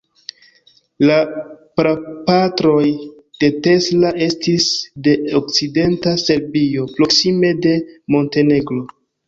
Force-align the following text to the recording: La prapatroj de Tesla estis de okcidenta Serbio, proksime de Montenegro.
La 1.09 1.17
prapatroj 1.79 2.87
de 3.43 3.51
Tesla 3.69 4.13
estis 4.29 4.67
de 5.09 5.15
okcidenta 5.43 6.17
Serbio, 6.25 6.91
proksime 6.99 7.57
de 7.69 7.79
Montenegro. 8.19 8.85